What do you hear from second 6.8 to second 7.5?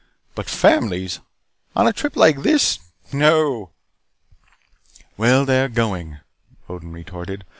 retorted.